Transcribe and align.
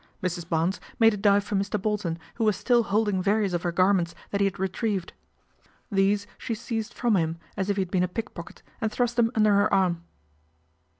Mrs. 0.23 0.49
Barnes 0.49 0.81
made 0.97 1.13
a 1.13 1.29
live 1.29 1.43
for 1.43 1.53
Mr. 1.55 1.79
Bolton, 1.79 2.17
who 2.33 2.43
was 2.43 2.55
still 2.57 2.81
holding 2.81 3.21
various 3.21 3.53
>f 3.53 3.61
her 3.61 3.71
garments 3.71 4.15
that 4.31 4.41
he 4.41 4.45
had 4.45 4.57
retrieved. 4.57 5.13
These 5.91 6.25
she 6.39 6.55
272 6.55 6.55
PATRICIA 6.55 6.57
BRENT, 6.57 6.57
SPINSTER 6.57 6.65
seized 6.65 6.93
from 6.95 7.15
him 7.15 7.37
as 7.55 7.69
if 7.69 7.77
he 7.77 7.81
had 7.83 7.91
been 7.91 8.03
a 8.03 8.07
pickpocket, 8.07 8.63
and 8.81 8.91
thrust 8.91 9.15
them 9.15 9.31
under 9.35 9.53
her 9.53 9.71
arm. 9.71 10.03